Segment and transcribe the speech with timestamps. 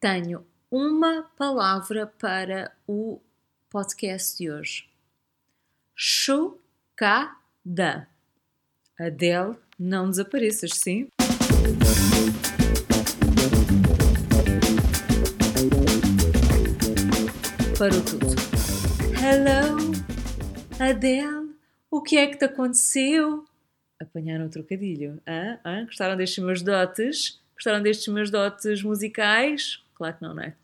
[0.00, 3.20] tenho uma palavra para o
[3.68, 4.88] podcast de hoje.
[5.94, 6.58] Chocada.
[8.98, 11.08] Adele, não desapareças, sim?
[17.78, 18.26] Parou tudo.
[19.22, 19.92] Hello,
[20.78, 21.54] Adele,
[21.90, 23.44] o que é que te aconteceu?
[24.00, 25.20] Apanharam o trocadilho.
[25.26, 25.58] Hã?
[25.62, 25.84] Hã?
[25.84, 27.38] Gostaram destes meus dotes?
[27.54, 29.82] Gostaram destes meus dotes musicais?
[30.00, 30.56] Claro que não, não é?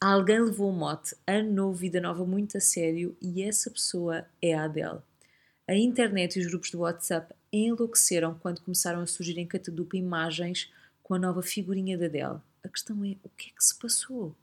[0.00, 4.52] Alguém levou o mote a novo Vida Nova muito a sério e essa pessoa é
[4.52, 4.98] a Adele.
[5.68, 10.72] A internet e os grupos do WhatsApp enlouqueceram quando começaram a surgir em catadupa imagens
[11.04, 12.40] com a nova figurinha da Adele.
[12.64, 14.34] A questão é, o que é que se passou?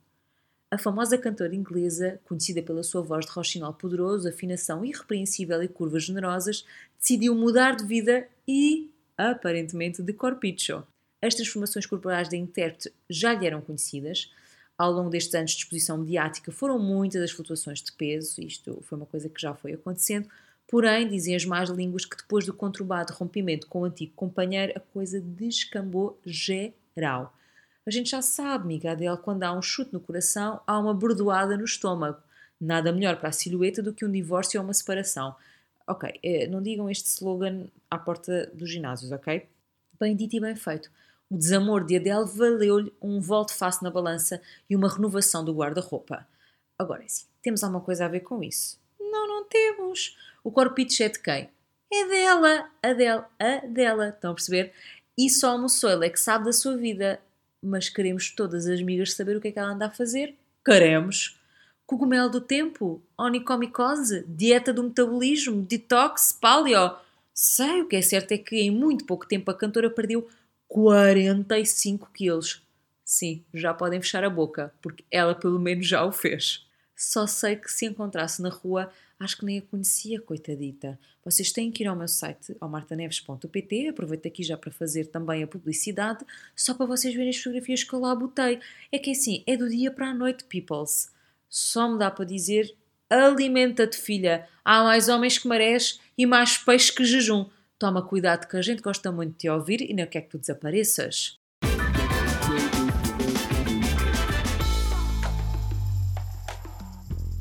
[0.71, 6.05] A famosa cantora inglesa, conhecida pela sua voz de roxinol poderoso, afinação irrepreensível e curvas
[6.05, 6.65] generosas,
[6.97, 10.87] decidiu mudar de vida e, aparentemente, de corpicho.
[11.21, 14.31] As transformações corporais da intérprete já lhe eram conhecidas.
[14.77, 18.97] Ao longo destes anos de exposição mediática foram muitas as flutuações de peso, isto foi
[18.97, 20.29] uma coisa que já foi acontecendo,
[20.67, 24.79] porém, dizem as más línguas que depois do conturbado rompimento com o antigo companheiro, a
[24.79, 27.33] coisa descambou geral.
[27.87, 31.57] A gente já sabe, amiga Adele, quando há um chute no coração, há uma bordoada
[31.57, 32.19] no estômago.
[32.59, 35.35] Nada melhor para a silhueta do que um divórcio ou uma separação.
[35.87, 39.47] Ok, eh, não digam este slogan à porta dos ginásios, ok?
[39.99, 40.89] Bem dito e bem feito.
[41.29, 46.27] O desamor de Adele valeu-lhe um volte-face na balança e uma renovação do guarda-roupa.
[46.77, 48.79] Agora, sim, temos alguma coisa a ver com isso?
[48.99, 50.17] Não, não temos.
[50.43, 51.49] O corpite é de quem?
[51.91, 54.09] É dela, a dela, a dela.
[54.09, 54.73] Estão a perceber?
[55.17, 57.19] E só almoçou, ele é que sabe da sua vida
[57.61, 60.35] mas queremos todas as migas saber o que é que ela anda a fazer?
[60.65, 61.39] Queremos!
[61.85, 63.01] Cogumelo do tempo?
[63.17, 64.25] Onicomicose?
[64.27, 65.61] Dieta do metabolismo?
[65.61, 66.37] Detox?
[66.39, 66.95] Paleo?
[67.39, 70.27] Sei, o que é certo é que em muito pouco tempo a cantora perdeu
[70.67, 72.63] 45 quilos.
[73.05, 76.67] Sim, já podem fechar a boca, porque ela pelo menos já o fez.
[76.95, 80.99] Só sei que se encontrasse na rua acho que nem a conhecia, coitadita.
[81.23, 85.43] Vocês têm que ir ao meu site, ao martaneves.pt, aproveito aqui já para fazer também
[85.43, 88.59] a publicidade, só para vocês verem as fotografias que eu lá botei.
[88.91, 91.11] É que assim, é do dia para a noite, peoples.
[91.47, 92.75] Só me dá para dizer,
[93.09, 94.47] alimenta-te, filha.
[94.63, 97.45] Há mais homens que marés e mais peixes que jejum.
[97.79, 100.37] Toma cuidado que a gente gosta muito de te ouvir e não quer que tu
[100.37, 101.37] desapareças.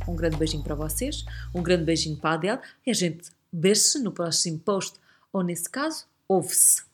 [0.06, 1.24] Um grande beijinho para vocês,
[1.54, 4.98] um grande beijinho para a Adele e a gente vê-se no próximo post,
[5.32, 6.84] ou nesse caso, ouve-se.